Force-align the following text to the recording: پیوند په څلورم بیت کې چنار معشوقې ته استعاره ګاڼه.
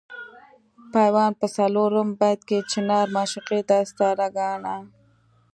پیوند 0.93 1.33
په 1.41 1.47
څلورم 1.55 2.09
بیت 2.19 2.41
کې 2.49 2.57
چنار 2.71 3.07
معشوقې 3.15 3.61
ته 3.67 3.75
استعاره 3.83 4.27
ګاڼه. 4.37 4.75